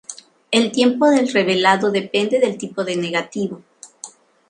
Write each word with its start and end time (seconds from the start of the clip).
El 0.49 0.71
tiempo 0.71 1.11
del 1.11 1.31
revelado 1.31 1.91
depende 1.91 2.39
del 2.39 2.57
tipo 2.57 2.83
de 2.83 2.95
negativo. 2.95 3.61